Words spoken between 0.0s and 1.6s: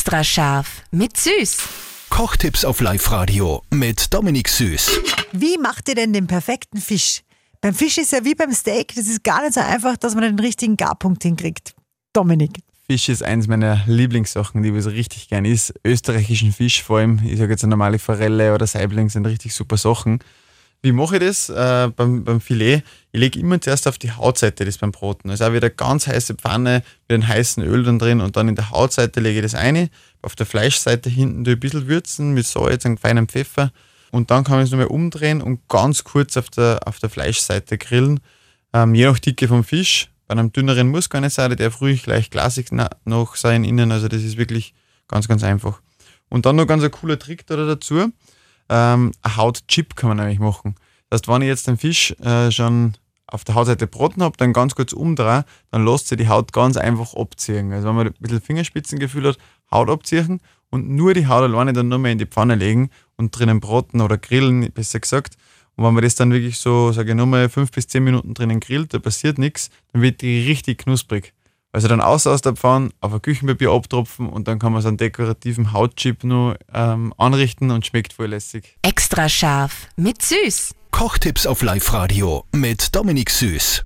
Extra scharf mit Süß.